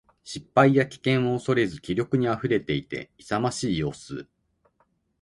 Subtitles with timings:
[0.23, 4.27] 失敗や危険を恐れず気力に溢れていて、勇ましい様子。